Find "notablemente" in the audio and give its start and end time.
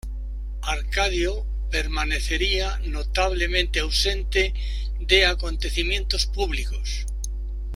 2.85-3.81